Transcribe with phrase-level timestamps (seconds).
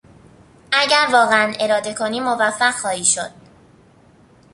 [0.71, 3.31] اگر واقعا اراده کنی موفق خواهی شد.